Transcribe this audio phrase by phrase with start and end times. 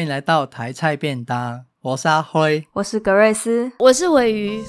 [0.00, 4.64] 欢迎来到台菜便当，我是阿辉，我是格瑞斯，我是尾鱼。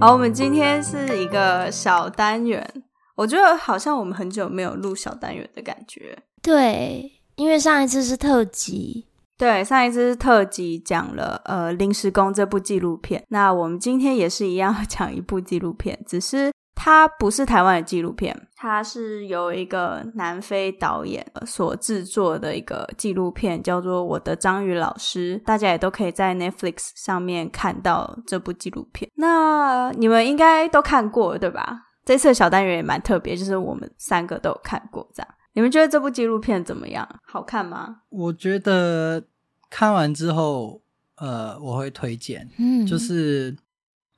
[0.00, 2.68] 好，我们今天是一个小单元，
[3.14, 6.18] 我觉得好像我们很久没有录小单元的感觉。
[6.42, 9.07] 对，因为上一次是特辑。
[9.38, 29.08] 对，上一次特辑讲了呃《临时工》这部纪录片，那我们今天也是一样 讲一部纪录片，只是它不是台湾的纪录片，它是由一个南非导演所制作的一个纪录片，叫做《我的章鱼老师》，大家也都可以在 Netflix 上面看到这部纪录片。
[29.14, 31.82] 那你们应该都看过对吧？
[32.04, 35.34] 这次的小单元也蛮特别，就是我们三个都有看过这样。
[35.54, 37.06] 你们觉得这部纪录片怎么样？
[37.26, 37.96] 好看吗？
[38.10, 39.24] 我觉得
[39.70, 40.82] 看完之后，
[41.16, 42.48] 呃，我会推荐。
[42.58, 43.56] 嗯，就是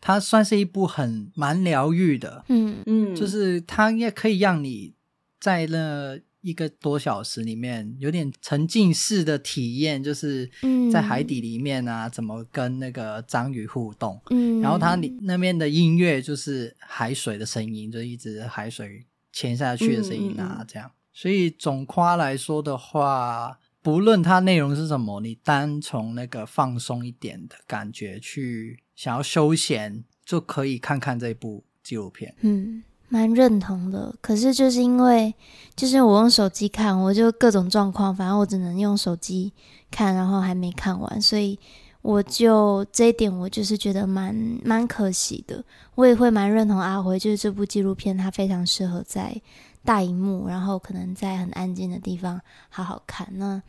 [0.00, 2.44] 它算是一部很蛮疗愈的。
[2.48, 4.94] 嗯嗯，就是它也可以让你
[5.38, 10.50] 在那一个多小时里面有点沉浸式的体验，就是
[10.90, 14.18] 在海底里面啊，怎么跟那个章鱼互动。
[14.30, 20.90] 嗯，然后它里那边的音乐就是海水的声音，就一直海水潜下去的声音啊，嗯、这样。
[21.12, 32.34] 所以总夸来说的话，不论它内容是什么，你单从那个放松一点的感觉去想要休闲，就可以看看这部纪录片。
[32.40, 34.14] 嗯，蛮认同的。
[34.20, 35.34] 可是就是因为，
[35.74, 39.52] 就是我用手机看，我就各种状况，反正我只能用手机
[39.90, 41.58] 看，然后还没看完，所以
[42.02, 45.64] 我就这一点我就是觉得蛮蛮可惜的。
[45.94, 49.40] 我也会蛮认同阿辉，就是这部纪录片它非常适合在。
[49.84, 53.26] 大荧幕，然后可能在很安静的地方好好看。
[53.32, 53.60] 那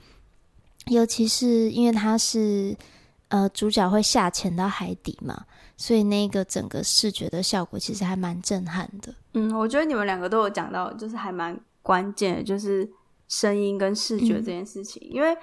[0.88, 2.76] 尤其是因为它是
[3.30, 5.46] 呃主角会下潜到海底嘛，
[5.78, 9.14] 所以那个整个视觉的效果其实还蛮震撼的。
[9.34, 12.90] 嗯，我觉得你们两个都有讲到，就是还蛮关键的，就是
[13.28, 15.02] 声音跟视觉这件事情。
[15.06, 15.38] 嗯、因为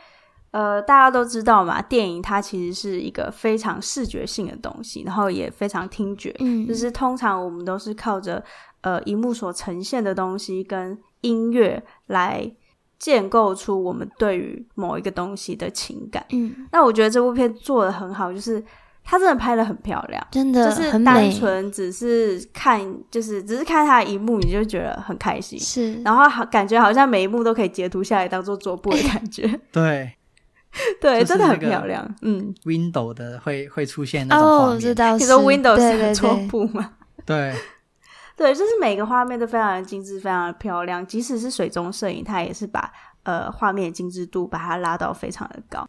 [0.50, 6.34] 呃大家都知道嘛，电影它其实是一个非常视觉性的东西，然后也非常听觉。
[6.40, 8.44] 嗯，就是通常我们都是靠着。
[8.80, 12.50] 呃，荧幕所呈现的东西跟音乐来
[12.98, 16.24] 建构出我们对于某一个东西的情感。
[16.30, 18.62] 嗯，那我觉得这部片做的很好，就是
[19.04, 22.80] 它真的拍的很漂亮，真的就是单纯只是看，
[23.10, 25.58] 就是只是看它的荧幕，你就觉得很开心。
[25.58, 29.48] 是，然后好感觉好像每一幕都可以截图下来当做桌布的感觉。
[29.72, 30.12] 对，
[31.00, 32.08] 对，真的很漂亮。
[32.22, 36.92] 嗯，Window 的会会出现那种画面，哦，知道，你说 Windows 是桌布吗？
[37.26, 37.54] 对。
[38.38, 41.04] 对，就是每个画面都非常的精致，非常的漂亮。
[41.04, 42.88] 即使是水中摄影，它也是把
[43.24, 45.84] 呃画面的精致度把它拉到非常的高。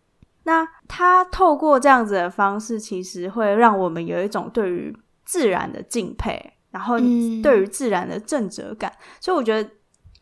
[0.45, 4.91] 那它透过这样子的方式，其实会让我们有一种对于
[5.23, 6.97] 自然的敬佩，然后
[7.43, 8.91] 对于自然的正则感。
[8.93, 9.69] 嗯、所以我觉得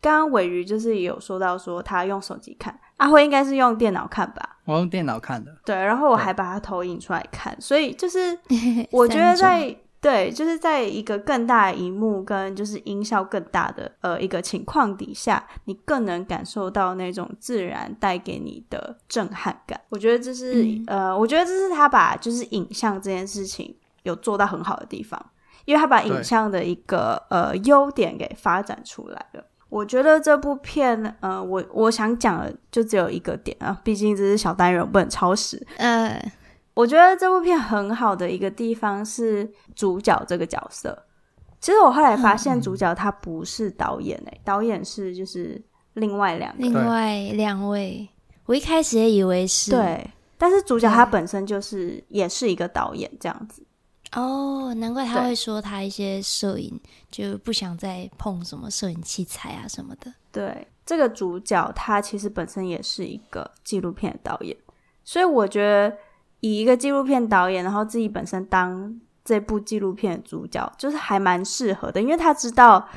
[0.02, 4.58] 刚刚尾鱼就是也有说到说他用手机看，阿辉应该是用电脑看吧？
[4.66, 5.50] 我用电脑看的。
[5.64, 8.38] 对，然后我还把它投影出来看，所以就是
[8.92, 9.74] 我觉得在。
[10.00, 19.80] 对，就是在一个更大的荧幕跟就是音效更大的呃一个情况底下，你更能感受到那种自然带给你的震撼感。
[19.88, 25.20] 我觉得这是、嗯、呃，我觉得这是他把就是影像这件事情有做到很好的地方，
[25.64, 29.44] 因为他把影像的一个呃优点给发展出来了。
[29.68, 35.66] 我觉得这部片呃，我我想讲的就只有一个点啊，毕竟这是小单元，不能超时。
[35.78, 36.32] 嗯、呃。
[36.78, 40.96] 我觉得这部片很好的一个地方是主角这个角色。
[41.58, 45.60] 其实我后来发现，主角他不是导演诶、欸，嗯、导演是就是
[45.94, 48.08] 另外两个，另外两位。
[48.46, 53.60] 我一开始也以为是对，但是主角他本身就是也是一个导演这样子。
[54.12, 56.80] 哦，难怪他会说他一些摄影
[57.10, 60.14] 就不想再碰什么摄影器材啊什么的。
[60.30, 64.56] 对，这个主角他其实本身也是一个纪录片的导演，
[65.02, 65.92] 所以我觉得。
[66.40, 68.94] 以一个纪录片导演，然后自己本身当
[69.24, 72.88] 这部纪录片的主角，就是还蛮适合的，因为他知道，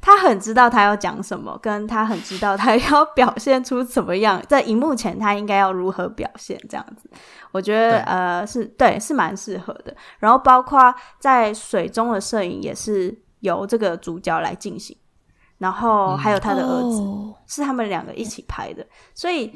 [0.00, 7.10] 他很知道他要讲什么，跟他很知道他要表现出怎么样，在荧幕前他应该要如何表现，这样子，
[7.50, 9.96] 我觉得呃是对，是蛮适合的。
[10.18, 14.96] 然后包括在水中的摄影也是由这个主角来进行，
[15.58, 17.02] 然后还有他的儿子，
[17.46, 19.52] 是他们两个一起拍的，所以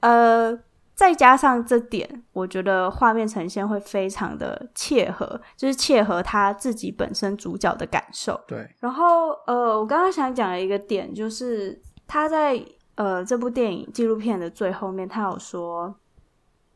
[0.00, 0.58] 呃。
[0.96, 8.42] 再加上这点，我觉得画面呈现会非常的切合，就是切合他自己本身主角的感受。
[8.48, 8.66] 对。
[8.80, 12.58] 然后，呃，我刚刚想讲的一个点，就是他在
[12.94, 15.94] 呃这部电影纪录片的最后面，他有说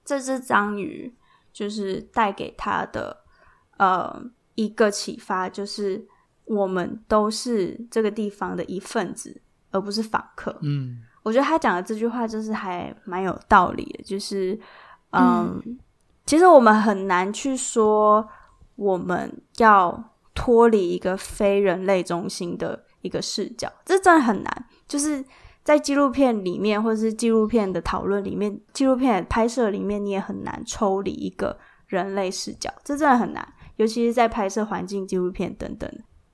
[0.05, 1.17] 这只章鱼
[1.51, 3.25] 就是带给他的
[3.79, 4.23] 呃
[4.55, 6.07] 一个启发，就是
[6.45, 9.41] 我们都是这个地方的一份子，
[9.71, 10.59] 而不是访客。
[10.61, 14.59] 嗯，我觉得他讲的这句话就是还蛮有道理的，就是
[15.11, 15.79] 嗯，嗯，
[16.27, 18.27] 其实我们很难去说
[18.77, 25.25] 我们要脱离一个非人类中心的一个视角，这真的很难，就是。
[25.63, 31.57] 在纪录片里面，或者是纪录片的讨论里面，纪录片的拍摄里面，你也很难抽离一个
[31.87, 33.47] 人类视角，这真的很难，
[33.77, 35.89] 尤其是在拍摄环境纪录片等等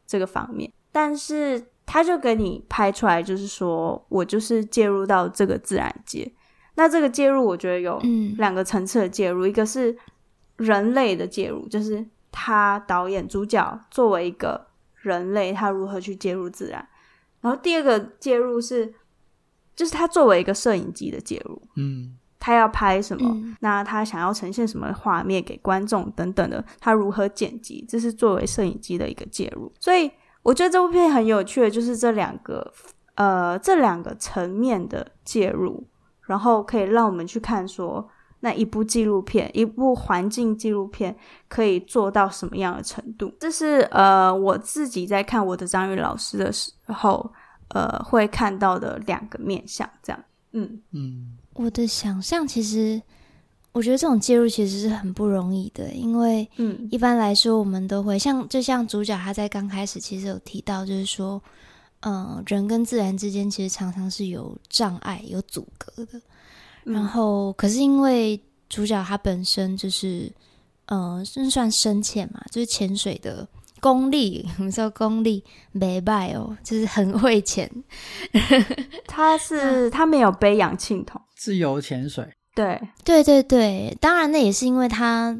[0.06, 0.72] 这个方面。
[0.92, 6.30] 但是他就给你拍出来，就是说我就是介入到这个自然界。
[6.74, 7.98] 那这个介入，我觉得有
[8.36, 9.96] 两个层次的介入，嗯，一个是
[10.56, 14.66] 人类的介入，就是他导演主角作为一个
[14.96, 16.86] 人类，他如何去介入自然。
[17.40, 18.92] 然后第二个介入是。
[19.76, 29.70] 就是他作为一个摄影机的介入，嗯，他要拍什么，嗯，那他想要呈现什么画面给观众等等的，他如何剪辑，这是作为摄影机的一个介入。
[29.78, 30.10] 所以
[30.46, 32.72] 我觉得这部片很有趣的，就是这两个
[33.16, 35.84] 呃这两个层面的介入，
[36.22, 38.08] 然后可以让我们去看说，
[38.40, 41.16] 那一部纪录片，一部环境纪录片
[41.48, 43.32] 可以做到什么样的程度。
[43.40, 47.32] 这是呃我自己在看我的张宇老师的时候。
[47.70, 53.02] 呃，会看到的两个面向，这样，嗯嗯，我的想象其实，
[53.76, 61.38] 我觉得这种介入其实是很不容易的，因为，嗯，一般来说，我们都会像，就像主角他在刚开始其实有提到，就是说，
[62.00, 66.18] 嗯、呃，人跟自然之间其实常常是有障碍、有阻隔的，
[66.86, 68.40] 嗯、然后，可是因为
[68.70, 70.32] 主角他本身就是，
[70.86, 73.46] 呃，算算深潜嘛，就是潜水的。
[73.78, 77.70] 功力，我们说功力没败哦，就是很会潜。
[79.06, 82.26] 他是 他没有背氧气筒，自由潜水。
[82.56, 85.36] 对对对对，当然那也是因为他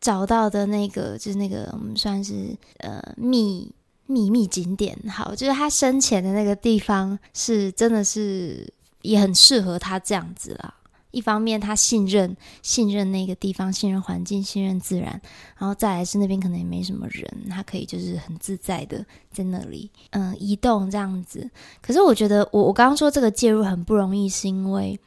[0.00, 3.72] 找到的那个，就是那个我们算是呃秘
[4.04, 4.96] 秘密景点。
[5.08, 8.70] 好，就是他生前的那个地方是真的是
[9.00, 10.74] 也很适合他这样子啦。
[11.10, 15.18] 一方面，他信任信任那个地方，信任环境，信任自然，
[15.56, 21.50] 然后再来是那边可能也没什么人，他可以就是很自在的在那里嗯移动这样子。
[21.80, 25.00] 可是我觉得我我刚刚说这个介入很不容易，是因为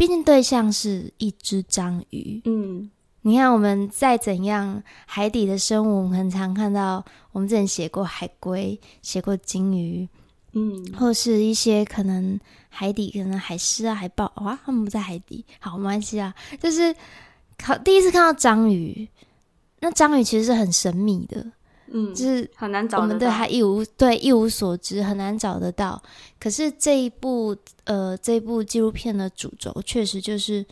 [0.00, 2.40] 毕竟对象是一只章鱼。
[2.46, 10.08] 嗯，你看我们再怎样海底的生物，我们很常看到，我们之前写过海龟，写过鲸鱼。
[10.52, 16.34] 嗯，或是一些可能海底，可能海狮啊、海豹哇，他们不在海底，好没关系啊。
[16.58, 16.96] 就是
[17.58, 19.06] 考第一次看到章鱼，
[19.80, 21.44] 那章鱼其实是很神秘的，
[21.90, 23.00] 嗯，就是很难找。
[23.00, 26.02] 我们对他一无对一无所知，很难找得到。
[26.38, 30.64] 可是这一部呃，这一部纪录片的主轴，确实就是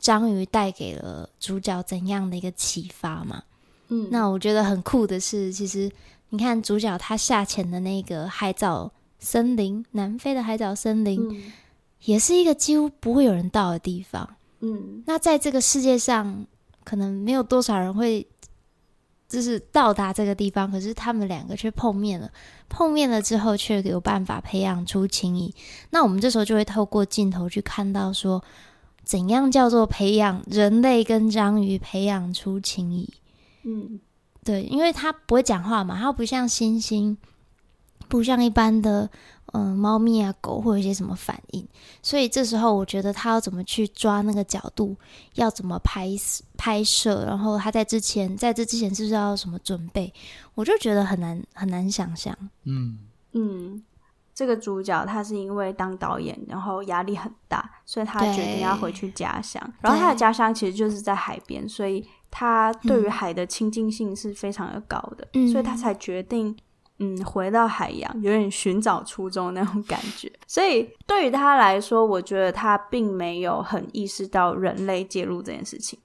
[0.00, 3.42] 章鱼带给了主角怎样的一个启发嘛。
[3.88, 5.90] 嗯，那我觉得很酷的是，其实
[6.30, 8.90] 你看主角他下潜的那个海藻。
[9.22, 11.52] 森林，南非的海藻森林，嗯，
[12.04, 14.26] 也是一个几乎不会有人到的地方。
[14.60, 16.46] 嗯，那在这个世界上，
[16.84, 18.26] 可能没有多少人会，
[19.30, 20.70] 就是到达这个地方。
[20.70, 22.30] 可是他们两个却碰面了，
[22.68, 25.54] 碰面了之后，却有办法培养出情谊。
[25.88, 28.44] 那我们这时候就会透过镜头去看到，说
[29.02, 33.08] 怎样叫做培养人类跟章鱼培养出情谊。
[33.62, 33.98] 嗯，
[34.44, 37.16] 对，因为他不会讲话嘛，他不像猩猩。
[38.08, 39.08] 不像一般的，
[39.52, 41.66] 嗯、呃，猫咪啊、狗会有一些什么反应，
[42.02, 44.96] 所以这时候我觉得他要怎么去抓那个角度，
[45.34, 46.08] 要怎么拍
[46.56, 50.12] 拍摄，然后他在之前，在这之前是不是要什么准备，
[50.54, 52.36] 我就觉得很难很难想象。
[52.64, 52.98] 嗯。
[53.32, 53.82] 嗯，
[54.34, 66.56] 这个主角他是因为当导演，然后压力很大，所以他决定要回去家乡，然后他的家乡其实就是在海边，所以他对于海的亲近性是非常的高的，嗯、所以他才决定。
[67.00, 70.30] 嗯，回到海洋，有点寻找初衷那种感觉。
[70.46, 75.98] 所以对于他来说，我觉得他并没有很意识到人类介入这件事情。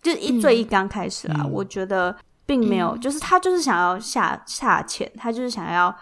[0.00, 2.14] 就是一最一刚开始啦，嗯、我觉得
[2.46, 5.94] 并没有，嗯、就是他就是想要下下潜，他就是想要。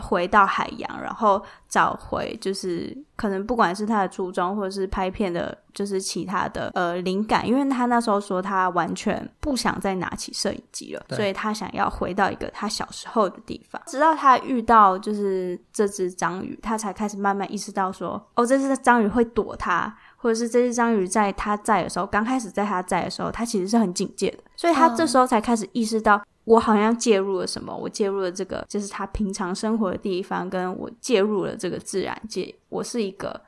[0.00, 13.80] 回到海洋，然后找回就是可能不管是他的初衷，或者是拍片的，就是其他的呃灵感，因为他那时候说他完全不想再拿起摄影机了，所以他想要回到一个他小时候的地方。
[13.86, 26.22] 直到他遇到就是这只章鱼，他才开始慢慢意识到说，哦，这只章鱼会躲他，或者是这只章鱼在他在的时候，刚开始在他在的时候，他其实是很警戒的，所以他这时候才开始意识到。
[26.48, 27.76] 我好像介入了什么？
[27.76, 32.54] 我介入了这个，就是他平常生活的地方，跟我介入了这个自然界。
[32.70, 33.38] 我是一个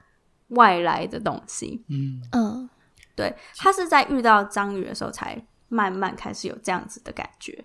[0.48, 1.82] 外来的东西。
[1.88, 2.68] 嗯嗯，
[3.16, 7.64] 对，他是在遇到章鱼的时候，才慢慢开始有这样子的感觉。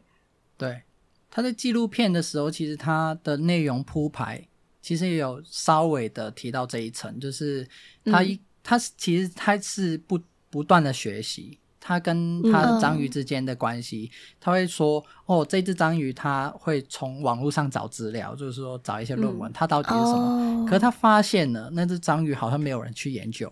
[0.57, 0.83] 对，
[1.29, 4.41] 他在纪录片的时候，其实他的内容铺排
[4.81, 7.67] 其实也有稍微的提到这一层，就是
[8.05, 10.17] 他一、嗯、他其实他是不
[10.49, 11.59] 不断的学习。
[11.87, 20.63] 他跟他的章鱼之间的关系，嗯、他会说：“哦，这只章鱼他会从网络上找资料，就是说找一些论文，它、嗯、到底是什么？
[20.63, 23.47] 哦、可是他发现了那只章鱼好像没有人去研究，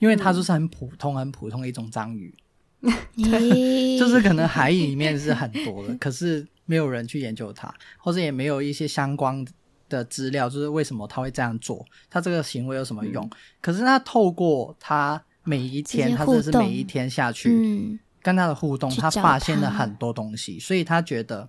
[0.00, 2.34] 因为它就是很普通、很普通的一种章鱼，
[2.82, 9.46] 对、就是可能海里面是很多的，可是没有人去研究它，或者也没有一些相关
[9.88, 13.24] 的资料，就是为什么他会这样做，他这个行为有什么用？
[13.24, 15.22] 嗯、可是他透过他。
[15.46, 21.48] 每一天，他真的是每一天下去跟他的互动，他发现了很多东西，所以他觉得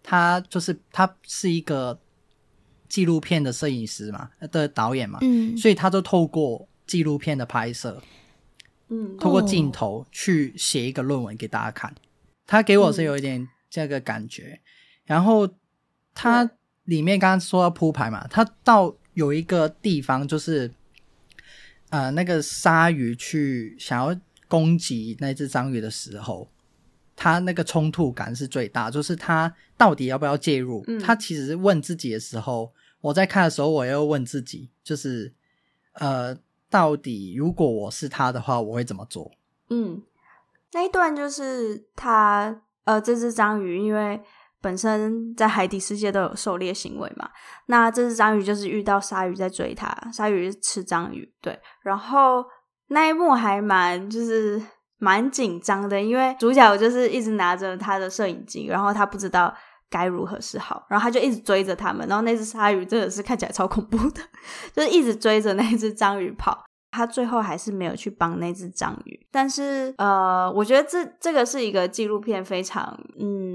[0.00, 2.00] 他就是他是一个
[2.88, 8.00] 纪录片的摄影师嘛，的导演嘛，嗯，所以他就透过纪录片的拍摄，
[8.88, 11.92] 嗯，透过镜头去写一个论文给大家看。
[12.46, 14.60] 他给我是有一点这个感觉，
[15.04, 15.48] 然后
[16.14, 16.48] 他
[16.84, 20.72] 里面刚刚说到铺排嘛，他到有一个地方就是。
[21.92, 24.18] 呃，那个鲨鱼去想要
[24.48, 26.50] 攻击那只章鱼的时候，
[27.14, 30.82] 他那个冲突感是最大，就是他到底要不要介入？
[30.88, 32.72] 嗯、他其实问自己的时候，
[33.02, 35.34] 我在看的时候，我又问自己，就是
[35.92, 36.34] 呃，
[36.70, 39.30] 到底如果我是他的话，我会怎么做？
[39.68, 40.02] 嗯，
[40.72, 44.18] 那一段就是他呃，这只章鱼因为。
[44.62, 47.28] 本身在海底世界都有狩猎行为嘛，
[47.66, 52.44] 那这只章鱼就是遇到鲨鱼在追它，鲨鱼吃章鱼，对，然后
[52.88, 54.62] 那一幕还蛮就是
[54.98, 59.52] 蛮紧张的，因为主角就是一直拿着他的摄影机，然后他不知道
[59.90, 64.22] 该如何是好，然后他就一直追着他们，然后那只鲨鱼真的是看起来超恐怖的，
[64.72, 66.64] 就是一直追着那只章鱼跑。
[66.94, 73.51] 他最后还是没有去帮那只章鱼，但是呃，我觉得这这个是一个纪录片非常嗯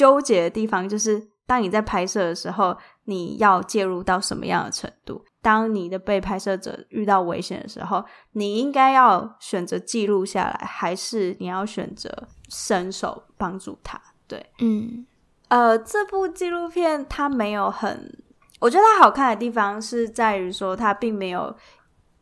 [0.00, 5.22] 纠结的地方，就是当你在拍摄的时候，你要介入到什么样的程度？
[5.42, 8.02] 当你的被拍摄者遇到危险的时候，
[8.32, 12.10] 你应该要选择记录下来，还是你要选择
[12.48, 14.00] 伸手帮助他？
[14.26, 15.04] 对，嗯，
[15.48, 18.18] 呃，这部纪录片它没有很，
[18.60, 21.54] 我觉得它好看的地方是在于说它并没有。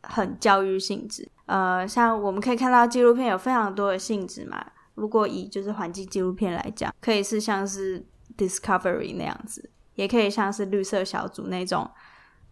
[0.01, 4.65] 很教育性质，呃，像我们可以看到纪录片有非常多的性质嘛。
[4.99, 8.05] 如果以就是环境纪录片来讲，可以是像是
[8.37, 11.89] Discovery 那样子，也可以像是绿色小组那种，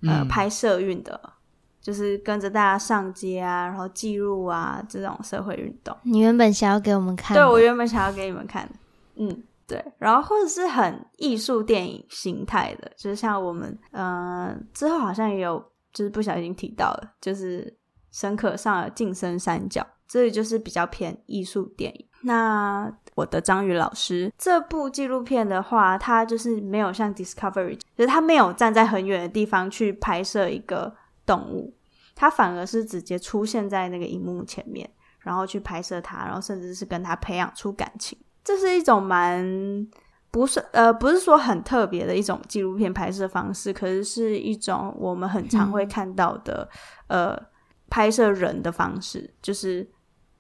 [0.04, 1.34] 呃，嗯、拍摄运的，
[1.82, 5.96] 就是跟着大家上街啊，然后记录啊这种社会运动。
[6.04, 7.36] 你原本想要给我们看？
[7.36, 8.70] 对，我原本想要给你们看，
[9.16, 9.84] 嗯，对。
[9.98, 15.72] 然后或者是很艺术电影形态的，就是像我们，呃，之后好像也有。
[15.94, 17.75] 就是不小心提到了，就是
[18.12, 22.07] 沈可上了《晋升三角》，这里就是比较偏艺术电影。
[22.22, 30.96] 那我的章鱼老师这部纪录片的话，它就是没有像 Discovery，就是它没有站在很远的地方去拍摄一个
[31.26, 31.74] 动物，
[32.16, 38.18] 它反而是直接出现在那个荧幕前面，然后去拍摄它，然后甚至是跟它培养出感情。
[38.44, 39.88] 这是一种蛮。
[40.30, 46.70] 不是呃，不是说很特别的一种纪录片拍摄方式，可是是一种我们很常会看到的、
[47.08, 47.44] 嗯、呃
[47.90, 49.90] 拍摄人的方式，就是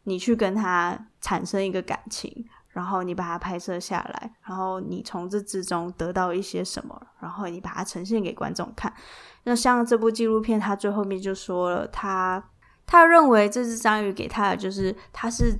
[0.03, 2.31] 你去跟他产生一个感情，
[2.69, 8.93] 然后你把它拍摄下来，然后你从这之中得到一些什么，然后你把它呈现给观众看。
[9.43, 12.41] 那像这部纪录片，他最后面就说了，他
[12.85, 15.59] 他认为这只章鱼给他的就是他是。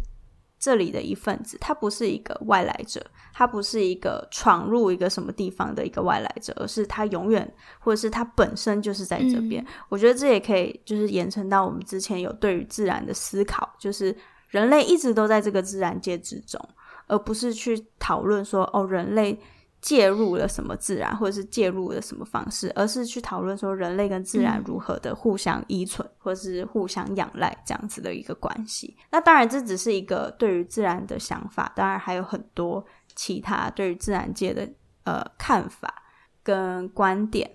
[0.60, 3.00] 这里的一份子，他不是一个外来者，
[3.32, 9.64] 他不是一个闯入一个什么地方的一个外来者，而是他永远，或者是他本身就是在这边。
[9.64, 14.18] 嗯、我觉得这也可以就是延伸到我们之前有对于自然的思考，就是
[14.58, 16.60] 人类一直都在这个自然界之中，
[17.08, 19.40] 而不是去讨论说哦，人类。
[19.80, 28.98] 介入了什么自然，或者是介入了什么方式，而是去讨论说人类跟自然如何的互相依存，嗯、或者是互相仰赖这样子的一个关系。
[29.12, 32.84] 那当然，这只是一个对于自然的想法，当然还有很多
[33.16, 34.68] 其他对于自然界的
[35.04, 35.94] 呃看法
[36.42, 37.50] 跟观点。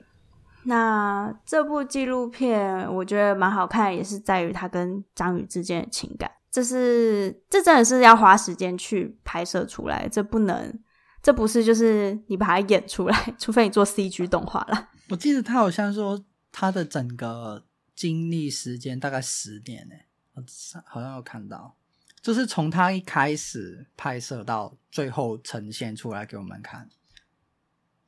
[0.63, 6.31] 那这部纪录片我觉得蛮好看，也是在于它跟章鱼之间的情感。
[6.53, 10.79] 这是这真的是要花时间去拍摄出来，这不能。
[11.23, 14.91] 这不是就是你把它演出来， 除非你做 CG 动画了。
[15.09, 19.95] 我记得他好像说他的整个经历时间大概十年呢，
[20.35, 20.43] 我
[20.85, 21.77] 好像有看到，
[22.21, 26.89] 就是从他一开始拍摄到最后呈现出来给我们看，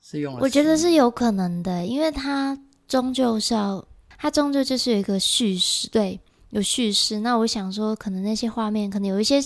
[0.02, 0.40] 是用了。
[0.40, 2.58] 我觉得是有可能的，因为他
[2.88, 3.86] 终究是要，
[4.18, 6.20] 他终究就是有一个叙事，对，
[6.54, 7.20] 有叙事。
[7.20, 9.38] 那我想说，可能那些画面，可能有一些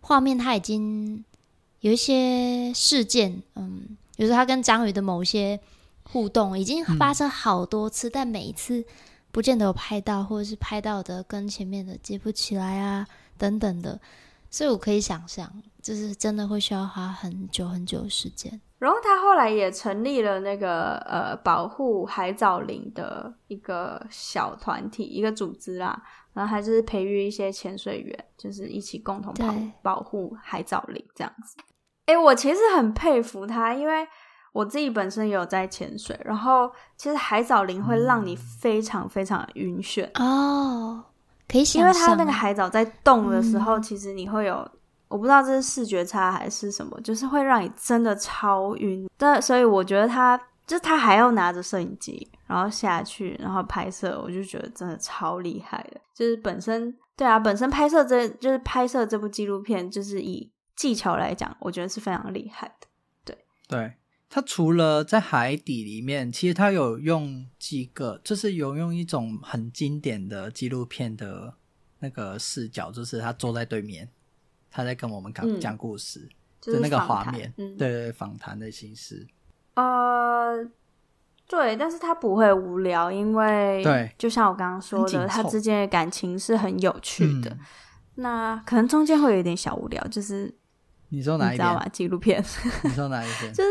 [0.00, 1.24] 画面他已经。
[1.80, 5.60] 有一些事件，嗯，比如说他跟章鱼的某些
[6.02, 8.82] 互动已经发生好多次，嗯、但每一次
[9.30, 13.06] 不见得有拍到，或者是拍到的跟前面的接不起来啊，
[13.38, 14.00] 等等的。
[14.50, 15.48] 所以我可以想象，
[15.80, 18.60] 就是真的会需要花很久很久的时间。
[18.78, 26.02] 然后他后来也成立了那个呃保护海藻林的一个小团体，一个组织啦。
[26.36, 29.54] 然后还是培育一些潜水员，就是一起共同保
[29.94, 31.56] 保护海藻林这样子。
[32.04, 34.06] 哎，我其实很佩服他，因为
[34.52, 36.20] 我自己本身也有在潜水。
[36.22, 41.02] 然后其实海藻林会让你非常非常晕眩哦，
[41.48, 44.68] 可以想，因为它那个海藻在动的时候，嗯、其实你会有。
[45.08, 49.08] 我不知道这是视觉差还是什么，就是会让你真的超晕。
[49.16, 50.36] 但所以我觉得他，
[50.66, 56.00] 就他还要拿着摄影机，然后下去，然后拍摄，我就觉得真的超厉害的。
[56.12, 62.88] 就是本身，对啊，本身拍摄这就是拍摄这部纪录片，就是以技巧来讲，我觉得是非常厉害的。
[63.24, 63.94] 对，对，
[64.28, 71.54] 他除了在海底里面，其实他有用几个，就是有用一种很经典的纪录片的
[72.00, 74.08] 那个视角，就是他坐在对面。
[74.68, 79.26] 他在跟我们讲讲故事，嗯、就是那个画面，嗯、对对，访谈的形式。
[79.76, 80.62] 呃，
[81.48, 87.50] 对，但是他不会无聊，因为对，就像我刚刚说的，他之间的感情是很有趣的。
[87.50, 87.58] 嗯、
[88.16, 90.52] 那可能中间会有一点小无聊，就是
[91.10, 91.90] 你说哪一边？
[91.92, 92.44] 纪录片？
[92.82, 93.52] 你说哪一边？
[93.54, 93.70] 就是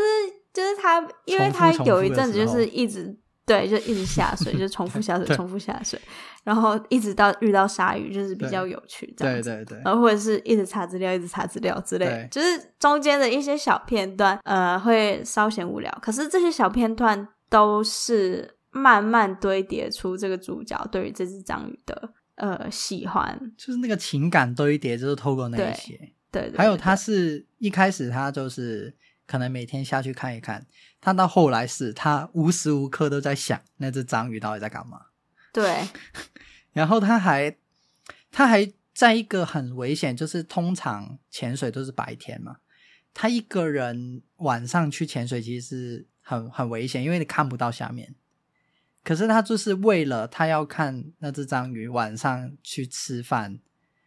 [0.52, 3.18] 就是他，因为他有一阵子就是一直。
[3.46, 5.98] 对，就一直下水，就重复下水， 重复下水，
[6.42, 9.48] 然后一直到遇到鲨鱼，就是比较有趣这样子。
[9.48, 9.82] 对对对。
[9.84, 15.96] 然后或者是一直查资料，一直查资料之类，就是中间的一些小片段，呃，会稍显无聊。
[16.02, 25.96] 可是这些小片段都是慢慢堆叠出这个主角对于这只章鱼的呃喜欢，就是那个情感堆叠，就是透过那些。
[26.32, 28.92] 对，对，对，对，还有他是一开始他就是。
[29.26, 30.66] 可能每天下去看一看，
[31.00, 35.06] 他到后来是他无时无刻都在想那只章鱼到底在干嘛。
[35.52, 35.88] 对，
[36.72, 37.56] 然后他还
[38.30, 42.58] 他还在一个很危险，就是通常潜水都是白天嘛，
[43.12, 48.14] 他一个人晚上去潜水其实是很很危险，因为你看不到下面。
[49.02, 53.60] 可是他就是为了他要看那只章鱼晚上去吃饭，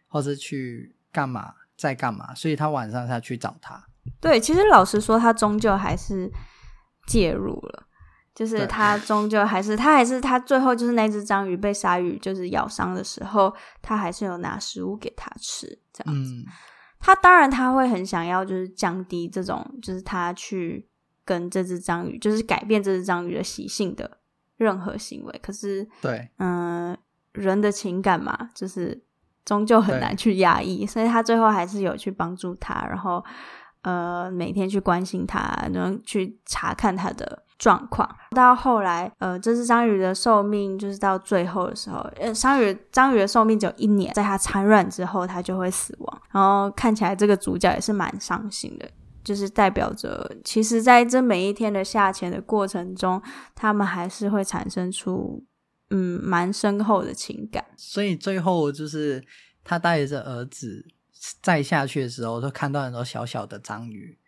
[0.06, 3.88] 或是去干嘛在干嘛，所以他晚上下去找他。
[4.20, 6.30] 对，其实老实说，他终究还是
[7.06, 7.84] 介入了，
[8.34, 16.32] 就是他终究还是他还是他最后就是那只章鱼被鲨鱼就是咬伤的时候，他还是有拿食物给他吃，这样子。
[16.32, 16.44] 嗯、
[16.98, 20.88] 他当然他会很想要就是降低这种就是他去
[21.24, 24.18] 跟这只章鱼就是改变这只章鱼的习性的
[24.56, 26.98] 任何行为，可是对，嗯、呃，
[27.32, 29.02] 人的情感嘛，就是
[29.44, 33.24] 终究很难去压抑，所以他最后还是有去帮助他，然后。
[33.82, 35.40] 呃，每天去关心他，
[35.72, 38.08] 然后去查看他的状况。
[38.36, 46.22] 到后来，呃，这只章鱼的寿命就是到最后的时候，呃，章鱼章鱼的寿命只有一年，在它产卵之后，它就会死亡。
[46.30, 48.90] 然后看起来这个主角也是蛮伤心的，
[49.24, 53.22] 就是代表着，其实在这每一天的下潜的过程中，
[53.54, 55.42] 他们还是会产生出
[55.88, 57.64] 嗯蛮深厚的情感。
[57.78, 59.24] 所以最后就是
[59.64, 60.84] 他带着儿子。
[61.42, 64.18] 再下去的时候，就看到很多小小的章鱼，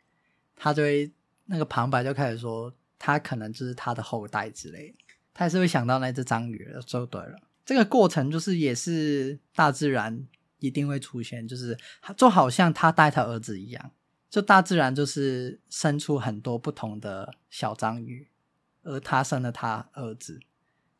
[0.54, 1.10] 他就会
[1.46, 4.96] 那个旁白就开始说，他可能就是他的后代之类的，
[5.32, 7.38] 他还是会想到那只章鱼了，就对了。
[7.64, 10.26] 这个过程就是也是大自然
[10.58, 11.78] 一定会出现，就是
[12.14, 13.90] 就好像他带他儿子一样，
[14.28, 18.28] 就大自然就是生出很多不同的小章鱼，
[18.82, 20.40] 而他生了他儿子。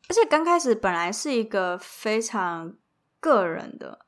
[0.09, 2.75] 而且刚开始本来是一个非常
[3.19, 4.07] 个人的。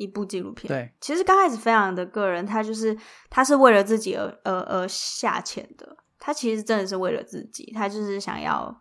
[0.00, 2.96] 一部纪录片，对，其实刚开始非常的个人，他就是
[3.28, 8.74] 他是为了自己而而而下潜的，他其实真的是为了自己，他就是想要，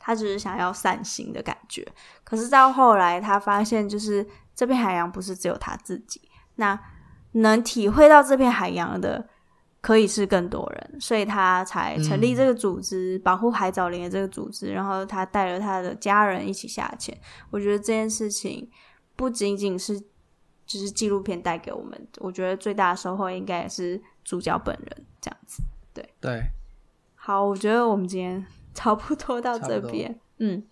[0.00, 1.86] 他只是想要散心的感觉。
[2.24, 6.20] 可是到后来，他发现就是这片海洋不是只有他自己，
[6.56, 6.76] 那
[7.34, 9.28] 能体会到这片海洋的
[9.80, 17.16] 可以是更多人，所以他才成立这个组织，嗯、保护海藻林的这个组织，然后他带着他的家人一起下潜。
[17.52, 18.68] 我觉得这件事情
[19.14, 20.02] 不仅仅是。
[20.66, 25.62] 就是纪录片带给我们，我觉得最大的收获应该也是主角本人这样子。
[25.92, 26.42] 对对，
[27.14, 30.18] 好，我觉得我们今天 差不多到这边。
[30.38, 30.62] 嗯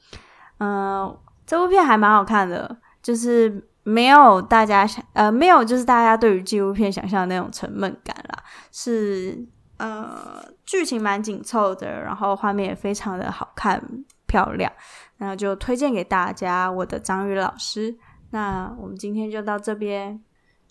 [0.59, 13.81] 嗯、呃，这部片还蛮好看的，就是没有大家想呃没有就是大家对于纪录片想象的那种沉闷感啦，是呃剧情蛮紧凑的，然后画面也非常的好看
[14.27, 14.73] 漂亮，
[15.17, 17.97] 然后就推荐给大家我的张宇老师。
[18.33, 20.21] 那我们今天就到这边，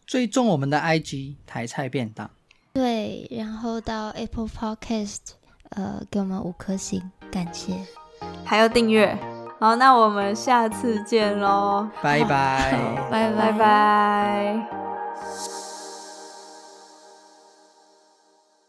[0.06, 2.30] 追踪我们的 IG 台菜便当，
[2.74, 5.20] 对，然后到 Apple Podcast，
[5.70, 7.74] 呃给我们五颗星，感谢，
[8.44, 9.18] 还有订阅。
[9.60, 12.28] 好，那我们下次见喽，拜拜，
[13.12, 13.32] 拜。
[13.38, 14.91] 拜拜。